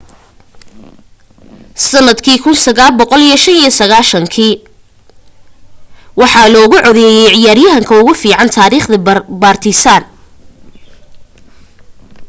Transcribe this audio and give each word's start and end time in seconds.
sandkii 1.89 2.37
1995 2.37 4.55
waxaa 6.19 6.47
loogu 6.53 6.77
codeeyay 6.85 7.29
ciyaryahanka 7.39 7.93
ugu 8.01 8.13
fican 8.21 8.47
taarikhda 8.55 8.97
partizan 9.43 10.03